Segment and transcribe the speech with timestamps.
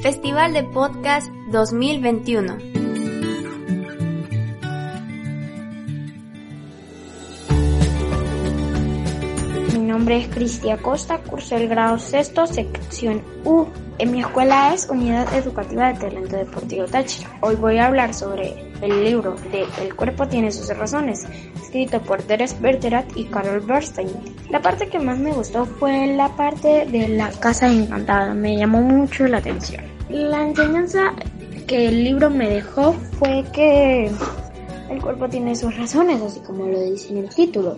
[0.00, 2.56] Festival de Podcast 2021.
[9.72, 13.66] Mi nombre es Cristia Costa, curso el grado sexto, sección U.
[13.98, 17.36] En mi escuela es Unidad Educativa de Talento Deportivo Táchira.
[17.40, 21.26] Hoy voy a hablar sobre el libro de El cuerpo tiene sus razones,
[21.60, 24.08] escrito por Teres Berterat y Carol Bernstein.
[24.50, 28.82] La parte que más me gustó fue la parte de la casa encantada, me llamó
[28.82, 29.82] mucho la atención.
[30.08, 31.14] La enseñanza
[31.66, 34.12] que el libro me dejó fue que
[34.90, 37.76] el cuerpo tiene sus razones, así como lo dice en el título.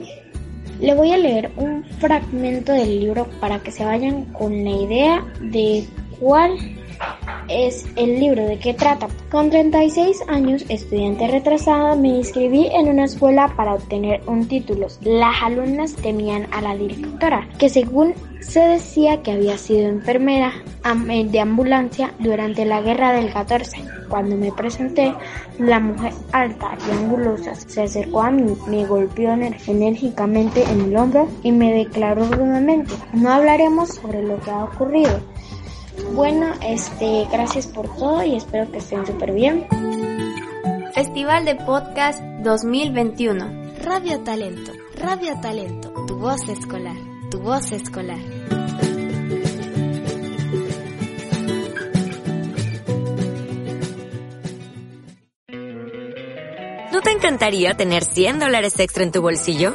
[0.80, 5.26] Le voy a leer un fragmento del libro para que se vayan con la idea
[5.40, 5.86] de
[6.20, 6.56] cuál
[7.48, 9.08] es el libro de qué trata.
[9.30, 14.86] Con 36 años, estudiante retrasada, me inscribí en una escuela para obtener un título.
[15.02, 20.52] Las alumnas temían a la directora, que según se decía que había sido enfermera
[21.26, 23.82] de ambulancia durante la guerra del 14.
[24.08, 25.14] Cuando me presenté,
[25.58, 31.28] la mujer alta y angulosa se acercó a mí, me golpeó enérgicamente en el hombro
[31.42, 35.20] y me declaró rudamente, no hablaremos sobre lo que ha ocurrido
[36.12, 39.66] bueno, este, gracias por todo y espero que estén súper bien.
[40.94, 43.60] Festival de Podcast 2021.
[43.82, 46.96] Radio Talento, Radio Talento, tu voz escolar,
[47.30, 48.18] tu voz escolar.
[56.92, 59.74] ¿No te encantaría tener 100 dólares extra en tu bolsillo?